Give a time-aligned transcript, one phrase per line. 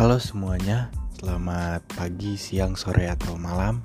[0.00, 0.88] Halo semuanya,
[1.20, 3.84] selamat pagi, siang, sore, atau malam.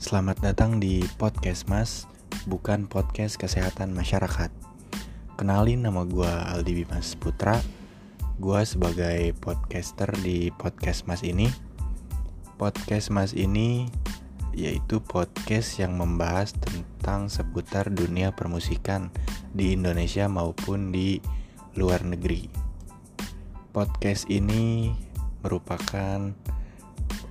[0.00, 2.08] Selamat datang di podcast Mas,
[2.48, 4.48] bukan podcast kesehatan masyarakat.
[5.36, 7.60] Kenalin nama gue Aldi Bimas Putra.
[8.40, 11.52] Gue sebagai podcaster di podcast Mas ini.
[12.56, 13.92] Podcast Mas ini
[14.56, 19.12] yaitu podcast yang membahas tentang seputar dunia permusikan
[19.52, 21.20] di Indonesia maupun di
[21.76, 22.48] luar negeri.
[23.70, 24.90] Podcast ini
[25.40, 26.32] merupakan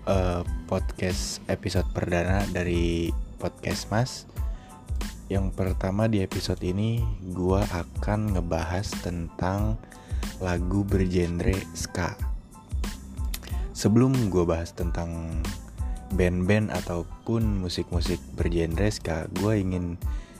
[0.10, 4.12] uh, podcast episode perdana dari podcast Mas.
[5.30, 7.02] Yang pertama di episode ini
[7.34, 9.78] gua akan ngebahas tentang
[10.42, 12.18] lagu bergenre ska.
[13.76, 15.40] Sebelum gue bahas tentang
[16.12, 19.96] band-band ataupun musik-musik bergenre ska, gue ingin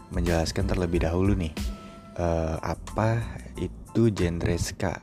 [0.10, 1.54] menjelaskan terlebih dahulu nih
[2.18, 3.22] uh, apa
[3.56, 5.00] itu genre ska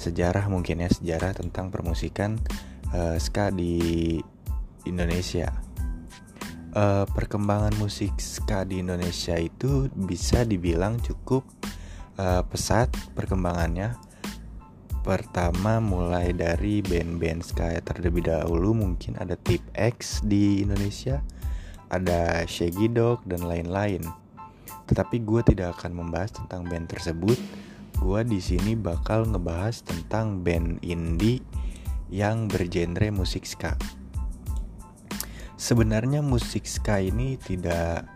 [0.00, 2.40] sejarah mungkin ya sejarah tentang permusikan
[2.96, 4.16] uh, ska di
[4.88, 5.52] Indonesia.
[6.70, 11.44] Uh, perkembangan musik ska di Indonesia itu bisa dibilang cukup
[12.16, 13.98] uh, pesat perkembangannya.
[15.00, 21.24] Pertama mulai dari band-band ska terlebih dahulu mungkin ada Tip X di Indonesia,
[21.88, 24.04] ada Shaggy Dog dan lain-lain.
[24.86, 27.40] Tetapi gue tidak akan membahas tentang band tersebut
[28.00, 31.44] gue di sini bakal ngebahas tentang band indie
[32.08, 33.76] yang bergenre musik ska.
[35.60, 38.08] Sebenarnya musik ska ini tidak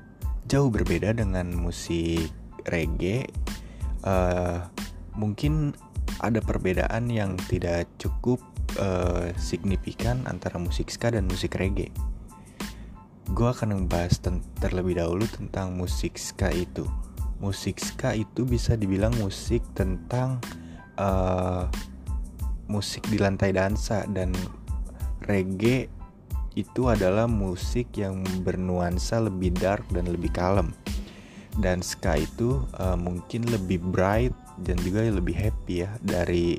[0.48, 2.32] jauh berbeda dengan musik
[2.64, 3.28] reggae.
[4.00, 4.64] Uh,
[5.12, 5.76] mungkin
[6.24, 8.40] ada perbedaan yang tidak cukup
[8.80, 11.92] uh, signifikan antara musik ska dan musik reggae.
[13.36, 14.16] Gue akan membahas
[14.64, 16.88] terlebih dahulu tentang musik ska itu
[17.44, 20.40] musik ska itu bisa dibilang musik tentang
[20.96, 21.68] uh,
[22.72, 24.32] musik di lantai dansa dan
[25.28, 25.92] reggae
[26.56, 30.72] itu adalah musik yang bernuansa lebih dark dan lebih kalem.
[31.60, 36.58] Dan ska itu uh, mungkin lebih bright dan juga lebih happy ya dari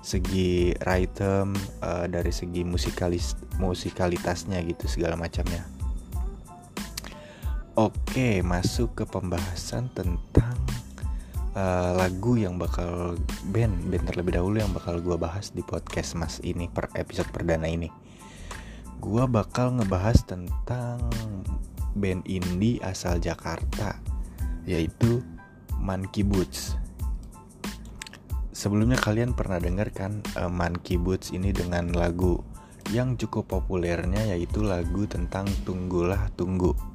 [0.00, 1.52] segi rhythm
[1.84, 5.79] uh, dari segi musikalis musikalitasnya gitu segala macamnya
[7.78, 10.58] Oke, masuk ke pembahasan tentang
[11.54, 13.14] uh, lagu yang bakal
[13.54, 17.70] band band terlebih dahulu yang bakal gue bahas di podcast mas ini per episode perdana
[17.70, 17.86] ini.
[18.98, 20.98] Gue bakal ngebahas tentang
[21.94, 24.02] band indie asal Jakarta,
[24.66, 25.22] yaitu
[25.78, 26.74] Monkey Boots.
[28.50, 32.42] Sebelumnya kalian pernah dengar kan uh, Monkey Boots ini dengan lagu
[32.90, 36.90] yang cukup populernya yaitu lagu tentang Tunggulah Tunggu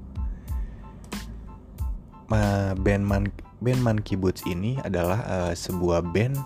[2.28, 3.30] band Man
[3.62, 6.38] band Monkey Boots ini adalah uh, sebuah band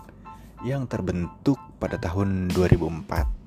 [0.64, 3.40] yang terbentuk pada tahun 2004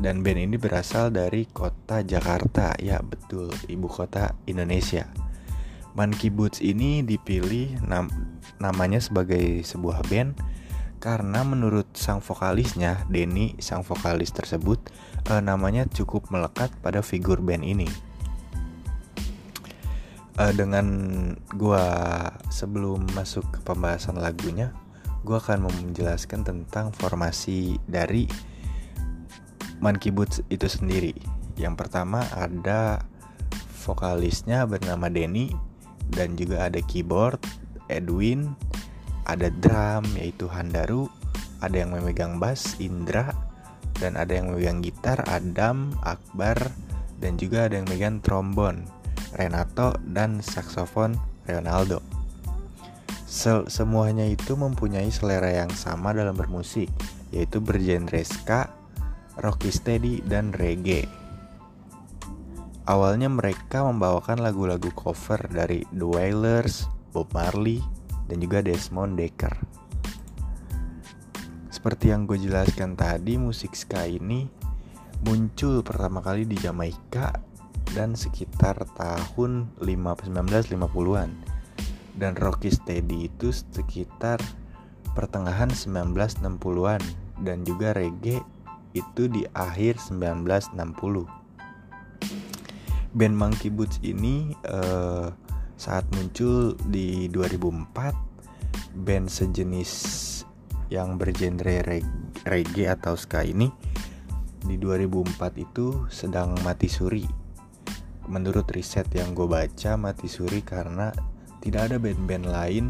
[0.00, 2.72] dan band ini berasal dari kota Jakarta.
[2.80, 3.52] Ya betul.
[3.68, 5.04] Ibu kota Indonesia.
[5.92, 8.08] Monkey Boots ini dipilih nam
[8.56, 10.38] namanya sebagai sebuah band
[11.00, 14.78] karena menurut sang vokalisnya Denny sang vokalis tersebut
[15.32, 17.88] uh, namanya cukup melekat pada figur band ini
[20.40, 20.86] uh, dengan
[21.52, 21.84] gua
[22.48, 24.72] sebelum masuk ke pembahasan lagunya,
[25.20, 28.24] gua akan menjelaskan tentang formasi dari
[29.84, 31.12] Monkey Boots itu sendiri.
[31.60, 33.04] Yang pertama ada
[33.84, 35.52] vokalisnya bernama Denny
[36.08, 37.40] dan juga ada keyboard
[37.92, 38.56] Edwin,
[39.28, 41.08] ada drum yaitu Handaru,
[41.60, 43.32] ada yang memegang bass Indra
[44.00, 46.56] dan ada yang memegang gitar Adam, Akbar
[47.20, 48.99] dan juga ada yang memegang trombon
[49.34, 51.14] Renato, dan saksofon
[51.46, 52.02] Ronaldo.
[53.30, 56.90] Se semuanya itu mempunyai selera yang sama dalam bermusik,
[57.30, 58.70] yaitu bergenre ska,
[59.38, 61.06] rocksteady, dan reggae.
[62.90, 67.78] Awalnya mereka membawakan lagu-lagu cover dari The Wailers, Bob Marley,
[68.26, 69.54] dan juga Desmond Dekker.
[71.70, 74.50] Seperti yang gue jelaskan tadi, musik ska ini
[75.22, 77.49] muncul pertama kali di Jamaika
[77.94, 81.30] dan sekitar tahun 1950-an
[82.18, 84.38] dan Rocky Steady itu sekitar
[85.16, 87.02] pertengahan 1960-an
[87.42, 88.38] dan juga reggae
[88.94, 90.74] itu di akhir 1960
[93.10, 95.30] band Monkey Boots ini uh,
[95.74, 99.90] saat muncul di 2004 band sejenis
[100.90, 102.02] yang bergenre
[102.46, 103.70] reggae atau ska ini
[104.60, 107.39] di 2004 itu sedang mati suri
[108.30, 111.10] menurut riset yang gue baca mati suri karena
[111.58, 112.84] tidak ada band-band lain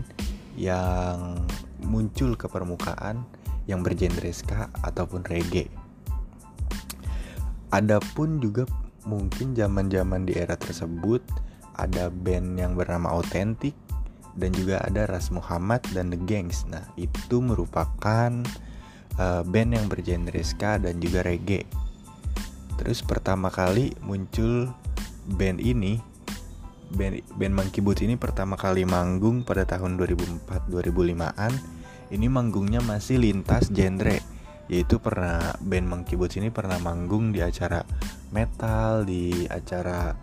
[0.55, 1.41] yang
[1.81, 3.25] muncul ke permukaan
[3.65, 5.73] yang bergenre ska ataupun reggae
[7.71, 8.67] Adapun juga
[9.07, 11.23] mungkin zaman-zaman di era tersebut
[11.79, 13.79] ada band yang bernama Authentic
[14.35, 16.67] dan juga ada Ras Muhammad dan The Gangs.
[16.67, 18.43] Nah, itu merupakan
[19.23, 21.63] uh, band yang bergenre ska dan juga reggae.
[22.75, 24.67] Terus pertama kali muncul
[25.31, 26.03] band ini
[26.91, 31.53] band, band Monkey Boots ini pertama kali manggung pada tahun 2004-2005an.
[32.11, 34.19] Ini manggungnya masih lintas genre
[34.71, 37.83] yaitu pernah band Monkey Boots ini pernah manggung di acara
[38.31, 40.15] metal, di acara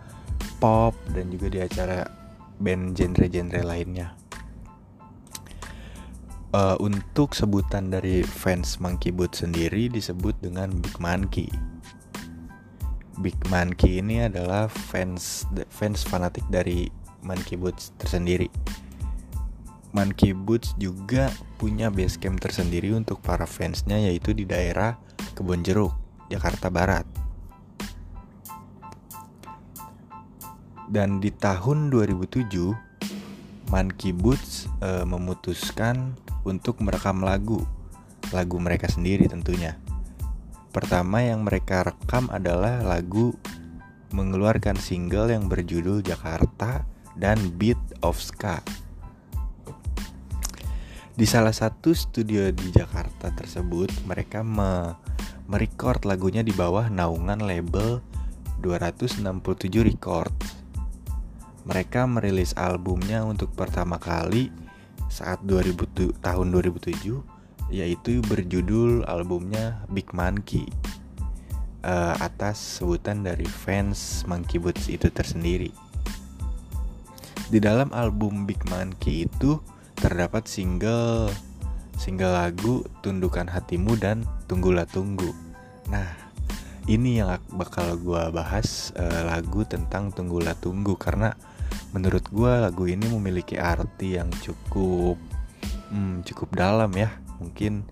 [0.56, 2.08] pop dan juga di acara
[2.56, 4.08] band genre-genre lainnya.
[6.48, 11.52] Uh, untuk sebutan dari fans Monkey Boots sendiri disebut dengan Big Monkey.
[13.18, 16.86] Big Monkey ini adalah fans fans fanatik dari
[17.26, 18.46] Monkey Boots tersendiri
[19.96, 25.00] Monkey Boots juga punya base camp tersendiri untuk para fansnya yaitu di daerah
[25.32, 25.96] Kebon Jeruk,
[26.28, 27.08] Jakarta Barat.
[30.88, 32.72] Dan di tahun 2007,
[33.68, 37.64] Monkey Boots e, memutuskan untuk merekam lagu,
[38.32, 39.76] lagu mereka sendiri tentunya.
[40.70, 43.34] Pertama yang mereka rekam adalah lagu
[44.12, 46.84] mengeluarkan single yang berjudul Jakarta
[47.16, 48.60] dan Beat of Ska
[51.18, 54.94] di salah satu studio di Jakarta tersebut, mereka me
[55.50, 57.98] merecord lagunya di bawah naungan label
[58.62, 59.26] 267
[59.82, 60.62] Records.
[61.66, 64.54] Mereka merilis albumnya untuk pertama kali
[65.10, 66.94] saat 2000 tahun 2007
[67.68, 70.68] yaitu berjudul albumnya Big Monkey
[71.84, 75.70] uh, atas sebutan dari fans Monkey Boots itu tersendiri.
[77.48, 79.60] Di dalam album Big Monkey itu
[79.96, 81.32] terdapat single
[81.98, 85.32] single lagu Tundukan Hatimu dan Tunggulah Tunggu.
[85.88, 86.06] Nah,
[86.86, 91.34] ini yang bakal gue bahas uh, lagu tentang Tunggulah Tunggu karena
[91.92, 95.16] menurut gue lagu ini memiliki arti yang cukup
[95.90, 97.08] hmm, cukup dalam ya.
[97.38, 97.86] Mungkin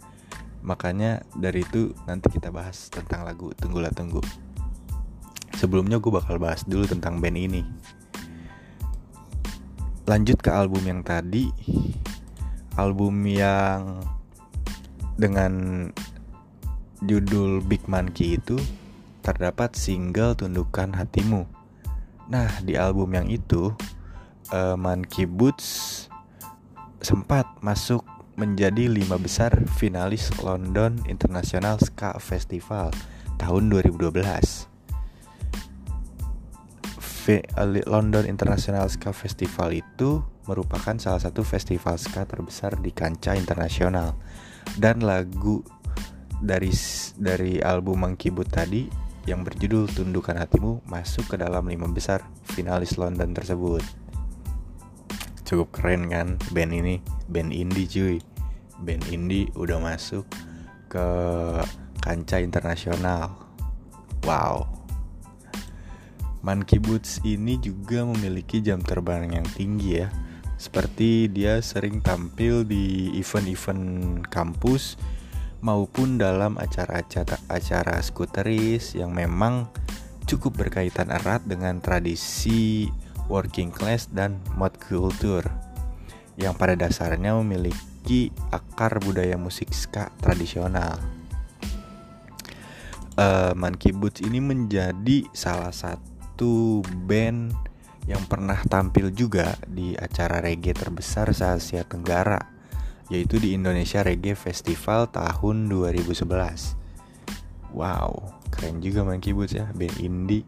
[0.67, 4.23] makanya dari itu nanti kita bahas tentang lagu Tunggulah Tunggu.
[5.57, 7.63] Sebelumnya gue bakal bahas dulu tentang band ini
[10.07, 11.51] lanjut ke album yang tadi
[12.79, 13.99] album yang
[15.19, 15.53] dengan
[17.03, 18.55] judul Big Monkey itu
[19.27, 21.43] terdapat single Tundukan Hatimu.
[22.31, 23.75] Nah, di album yang itu
[24.55, 26.07] uh, Monkey Boots
[27.03, 32.93] sempat masuk menjadi lima besar finalis London International Ska Festival
[33.41, 34.13] tahun 2012.
[37.91, 44.15] London International Ska Festival itu merupakan salah satu festival ska terbesar di kancah internasional
[44.79, 45.67] dan lagu
[46.39, 46.71] dari
[47.19, 48.87] dari album Boot tadi
[49.27, 54.06] yang berjudul Tundukkan Hatimu masuk ke dalam lima besar finalis London tersebut.
[55.47, 56.99] Cukup keren kan band ini,
[57.31, 58.19] band indie cuy.
[58.83, 60.27] Band indie udah masuk
[60.91, 61.07] ke
[62.03, 63.33] kancah internasional.
[64.27, 64.77] Wow,
[66.47, 70.07] Monkey Boots ini juga memiliki jam terbang yang tinggi ya.
[70.55, 74.95] Seperti dia sering tampil di event-event kampus
[75.59, 79.67] maupun dalam acara-acara acara skuteris yang memang
[80.31, 82.95] cukup berkaitan erat dengan tradisi
[83.27, 85.47] working class dan mod culture
[86.37, 91.01] yang pada dasarnya memiliki akar budaya musik ska tradisional.
[93.17, 97.57] Uh, Monkey Boots ini menjadi salah satu band
[98.05, 102.39] yang pernah tampil juga di acara reggae terbesar se-Asia Tenggara
[103.09, 106.75] yaitu di Indonesia Reggae Festival tahun 2011.
[107.71, 110.45] Wow, keren juga Monkey Boots ya, band indie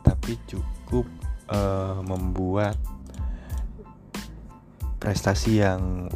[0.00, 1.06] tapi cukup
[1.50, 2.78] uh, membuat
[5.00, 6.08] prestasi yang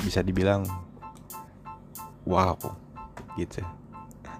[0.00, 0.66] bisa dibilang
[2.28, 2.58] wow
[3.38, 3.62] gitu.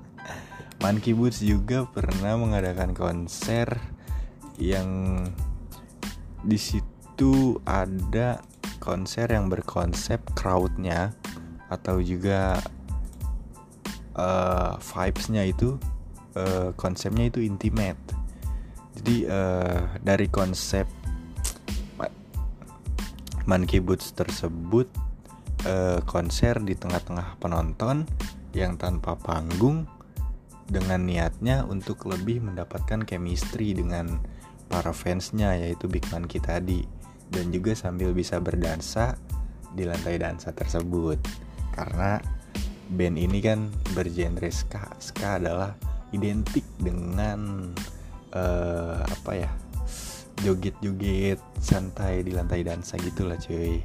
[0.82, 3.80] Monkey Boots juga pernah mengadakan konser
[4.60, 5.22] yang
[6.44, 8.44] di situ ada
[8.78, 11.16] konser yang berkonsep crowdnya
[11.72, 12.60] atau juga
[14.14, 15.80] uh, vibesnya itu
[16.36, 18.23] uh, konsepnya itu intimate
[19.00, 20.86] jadi uh, dari konsep
[23.44, 24.88] Monkey Boots tersebut
[25.68, 28.08] uh, konser di tengah-tengah penonton
[28.56, 29.84] yang tanpa panggung
[30.64, 34.16] dengan niatnya untuk lebih mendapatkan chemistry dengan
[34.72, 36.88] para fansnya yaitu Big Monkey tadi.
[37.28, 39.18] Dan juga sambil bisa berdansa
[39.76, 41.20] di lantai dansa tersebut.
[41.76, 42.16] Karena
[42.88, 44.88] band ini kan bergenre ska.
[44.96, 45.76] Ska adalah
[46.16, 47.74] identik dengan
[48.34, 49.50] uh, apa ya
[50.42, 53.80] joget-joget santai di lantai dansa gitulah cuy.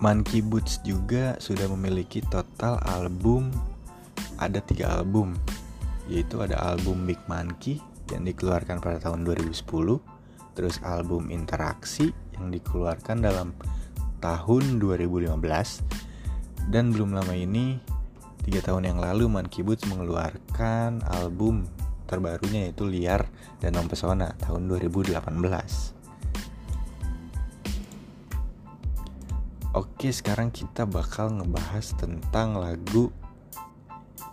[0.00, 3.52] Monkey Boots juga sudah memiliki total album
[4.40, 5.36] ada tiga album
[6.08, 7.78] yaitu ada album Big Monkey
[8.10, 9.60] yang dikeluarkan pada tahun 2010
[10.56, 13.54] terus album Interaksi yang dikeluarkan dalam
[14.24, 15.36] tahun 2015
[16.72, 17.78] dan belum lama ini
[18.40, 21.68] tiga tahun yang lalu Monkey Boots mengeluarkan album
[22.10, 23.30] terbarunya yaitu Liar
[23.62, 25.14] dan Mempesona tahun 2018.
[29.70, 33.14] Oke, sekarang kita bakal ngebahas tentang lagu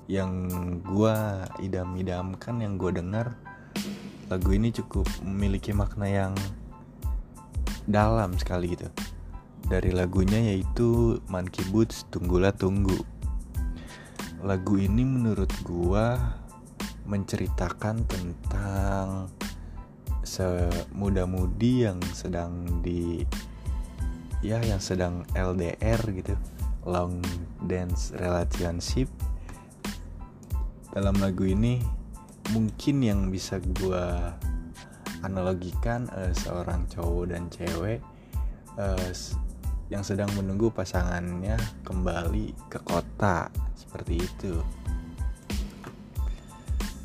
[0.09, 0.49] yang
[0.81, 3.37] gua idam-idamkan yang gua dengar.
[4.33, 6.33] Lagu ini cukup memiliki makna yang
[7.85, 8.89] dalam sekali gitu.
[9.69, 13.16] Dari lagunya yaitu Monkey Boots Tunggulah Tunggu.
[14.46, 16.38] Lagu ini menurut gua
[17.08, 19.32] menceritakan tentang
[20.27, 23.24] semuda-mudi yang sedang di
[24.44, 26.36] ya yang sedang LDR gitu.
[26.86, 27.24] Long
[27.65, 29.10] dance relationship.
[30.94, 31.79] Dalam lagu ini
[32.51, 34.06] mungkin yang bisa gue
[35.25, 38.00] analogikan uh, seorang cowok dan cewek
[38.79, 39.10] uh,
[39.88, 41.56] yang sedang menunggu pasangannya
[41.88, 43.48] kembali ke kota.
[43.75, 44.53] Seperti itu.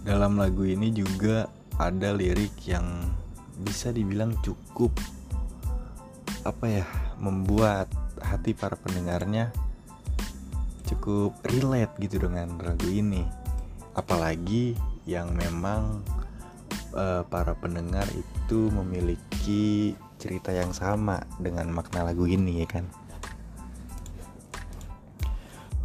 [0.02, 1.46] Dalam lagu ini juga
[1.78, 3.06] ada lirik yang
[3.62, 4.90] bisa dibilang cukup
[6.42, 6.86] apa ya
[7.22, 7.86] membuat
[8.18, 9.54] hati para pendengarnya
[10.90, 13.22] cukup relate gitu dengan lagu ini.
[13.94, 14.74] Apalagi
[15.06, 16.02] yang memang
[16.94, 22.86] uh, para pendengar itu memiliki cerita yang sama dengan makna lagu ini ya kan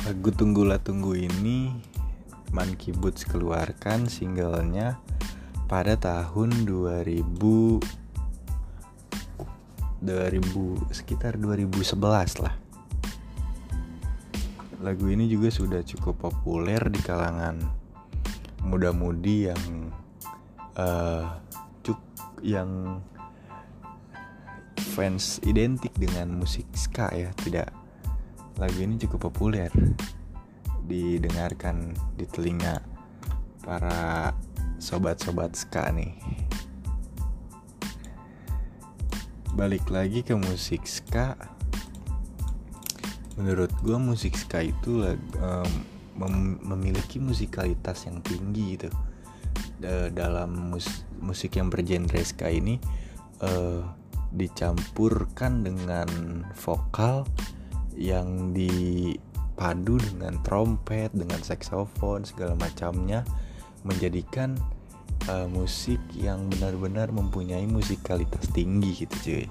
[0.05, 1.73] lagu Tunggulah Tunggu ini
[2.53, 5.01] Monkey Boots keluarkan singlenya
[5.67, 7.27] pada tahun 2000
[9.97, 11.97] 2000 sekitar 2011
[12.45, 12.55] lah.
[14.79, 17.59] Lagu ini juga sudah cukup populer di kalangan
[18.61, 19.91] muda-mudi yang
[20.77, 21.35] uh,
[21.81, 21.99] cuk
[22.45, 23.01] yang
[24.97, 27.69] fans identik dengan musik ska ya, tidak
[28.57, 29.69] lagu ini cukup populer
[30.89, 32.81] didengarkan di telinga
[33.61, 34.33] para
[34.81, 36.17] sobat-sobat ska nih.
[39.53, 41.37] Balik lagi ke musik ska.
[43.37, 45.71] Menurut gue musik ska itu um,
[46.17, 48.89] mem memiliki musikalitas yang tinggi gitu.
[50.13, 52.81] Dalam mus musik yang bergenre ska ini
[53.45, 53.85] uh,
[54.33, 56.07] dicampurkan dengan
[56.57, 57.23] vokal
[57.95, 59.15] yang di
[59.57, 63.25] padu dengan trompet, dengan saksofon segala macamnya
[63.81, 64.53] menjadikan
[65.25, 69.45] uh, musik yang benar-benar mempunyai musikalitas tinggi gitu cuy.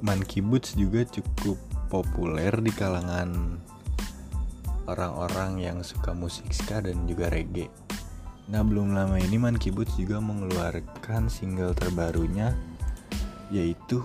[0.00, 1.60] Monkey Boots juga cukup
[1.92, 3.60] populer di kalangan
[4.88, 7.68] orang-orang yang suka musik ska dan juga reggae.
[8.50, 12.50] Nah belum lama ini Monkey Boots juga mengeluarkan single terbarunya
[13.54, 14.02] yaitu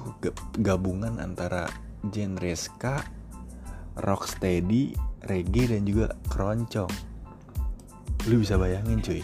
[0.61, 1.65] gabungan antara
[2.13, 3.01] genre ska,
[4.05, 4.93] rocksteady,
[5.25, 6.89] reggae dan juga keroncong.
[8.29, 9.21] Lu bisa bayangin cuy,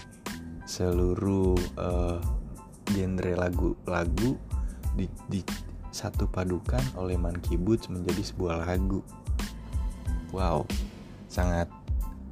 [0.65, 2.21] seluruh uh,
[2.93, 4.37] genre lagu-lagu
[4.93, 5.41] di, di
[5.89, 9.01] satu padukan oleh Monkey Boots menjadi sebuah lagu.
[10.33, 10.69] Wow,
[11.29, 11.65] sangat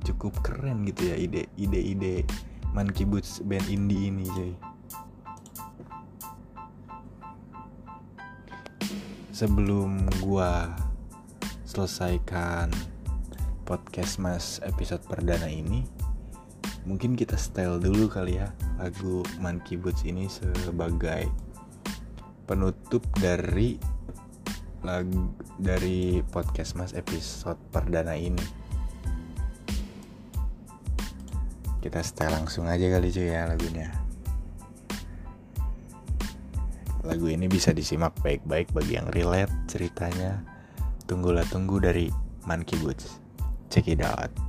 [0.06, 2.24] cukup keren gitu ya ide ide-ide
[2.74, 4.54] Monkey Boots band indie ini cuy.
[9.40, 10.76] sebelum gua
[11.64, 12.68] selesaikan
[13.64, 15.88] podcast mas episode perdana ini
[16.84, 21.32] mungkin kita style dulu kali ya lagu Monkey Boots ini sebagai
[22.52, 23.80] penutup dari
[24.84, 28.44] lagu dari podcast mas episode perdana ini
[31.80, 33.90] kita style langsung aja kali cuy ya lagunya
[37.00, 40.44] Lagu ini bisa disimak baik-baik bagi yang relate ceritanya.
[41.08, 42.12] Tunggulah tunggu dari
[42.44, 43.24] Monkey Boots.
[43.72, 44.49] Check it out.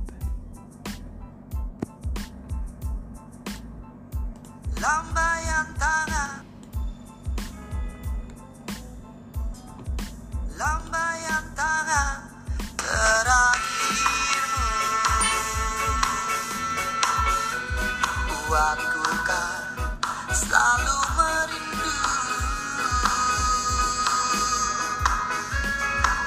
[18.51, 19.63] membuatku kan
[20.27, 21.95] selalu merindu.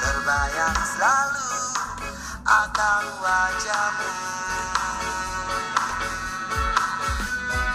[0.00, 1.52] Terbayang selalu
[2.48, 4.12] akan wajahmu.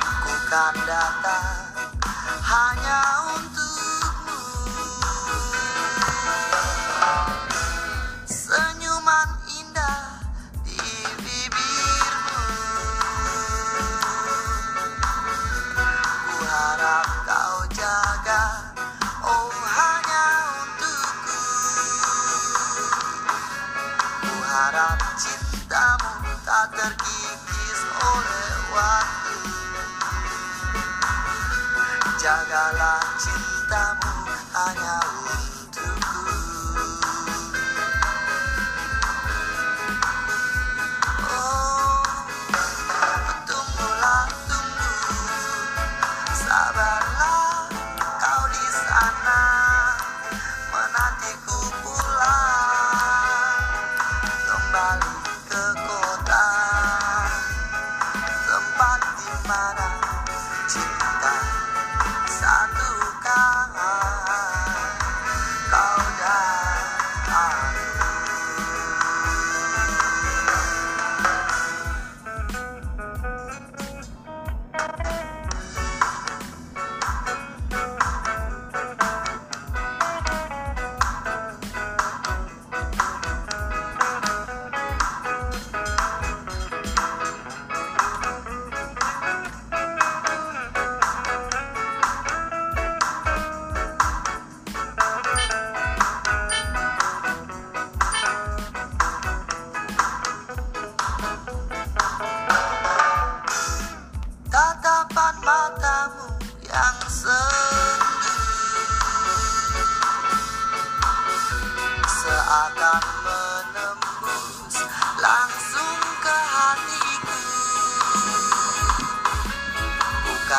[0.02, 1.54] Ku kan datang
[2.42, 3.09] hanya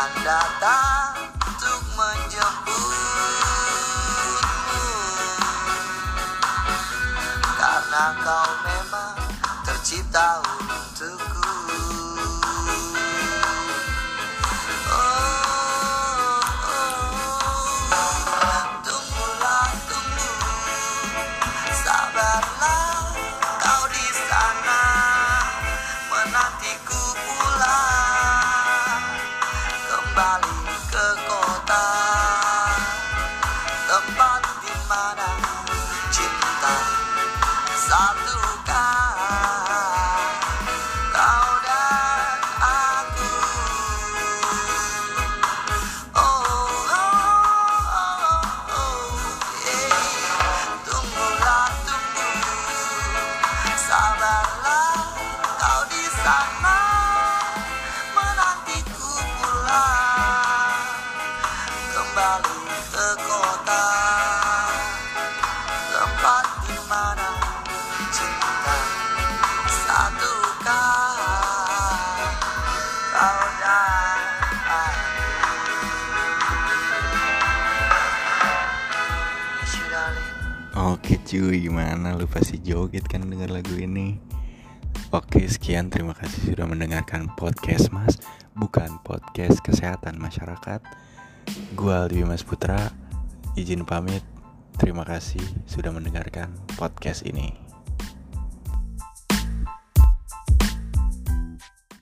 [0.00, 1.12] akan datang
[1.44, 2.88] untuk menjemputmu.
[7.60, 9.20] Karena kau memang
[9.60, 10.40] tercipta
[66.90, 66.98] Oke
[81.22, 82.18] cuy, gimana?
[82.18, 84.18] Lu pasti joget kan denger lagu ini.
[85.14, 88.18] Oke sekian, terima kasih sudah mendengarkan podcast mas.
[88.58, 90.82] Bukan podcast kesehatan masyarakat.
[91.78, 92.90] Gue Aldi Mas Putra.
[93.54, 94.39] Izin pamit.
[94.76, 97.69] Terima kasih sudah mendengarkan podcast ini.